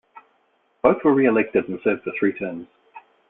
[0.81, 2.65] Both were re-elected and served for three terms.